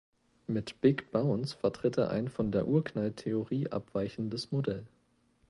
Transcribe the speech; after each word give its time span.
Mit 0.47 0.81
Big 0.81 1.11
Bounce 1.11 1.53
vertritt 1.53 1.95
er 1.99 2.09
ein 2.09 2.27
von 2.27 2.51
der 2.51 2.67
Urknall-Theorie 2.67 3.67
abweichendes 3.69 4.51
Modell. 4.51 4.87